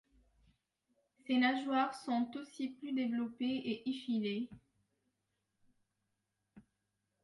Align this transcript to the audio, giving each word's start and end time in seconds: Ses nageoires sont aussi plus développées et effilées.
Ses 1.27 1.37
nageoires 1.37 1.93
sont 1.93 2.27
aussi 2.33 2.69
plus 2.69 2.91
développées 2.91 3.45
et 3.53 3.87
effilées. 3.87 4.49